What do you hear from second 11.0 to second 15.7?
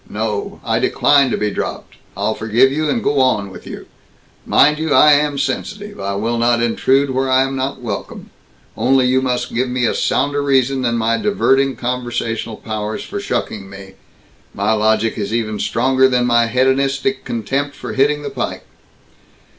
diverting conversational powers for shucking me. My logic is even